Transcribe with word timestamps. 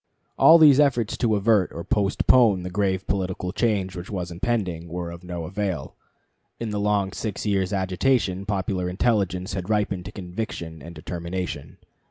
All 0.35 0.57
these 0.57 0.79
efforts 0.79 1.15
to 1.17 1.35
avert 1.35 1.71
or 1.71 1.83
postpone 1.83 2.63
the 2.63 2.71
grave 2.71 3.05
political 3.05 3.51
change 3.51 3.95
which 3.95 4.09
was 4.09 4.31
impending 4.31 4.87
were 4.87 5.11
of 5.11 5.23
no 5.23 5.43
avail. 5.43 5.95
In 6.59 6.71
the 6.71 6.79
long 6.79 7.11
six 7.11 7.45
years' 7.45 7.71
agitation 7.71 8.47
popular 8.47 8.89
intelligence 8.89 9.53
had 9.53 9.69
ripened 9.69 10.05
to 10.05 10.11
conviction 10.11 10.81
and 10.81 10.95
determination. 10.95 11.77